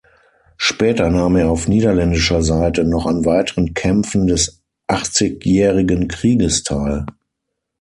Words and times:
Später 0.57 1.11
nahm 1.11 1.35
er 1.35 1.51
auf 1.51 1.67
niederländischer 1.67 2.41
Seite 2.41 2.85
noch 2.85 3.05
an 3.05 3.23
weiteren 3.23 3.75
Kämpfen 3.75 4.25
des 4.25 4.63
Achtzigjährigen 4.87 6.07
Krieges 6.07 6.63
teil. 6.63 7.05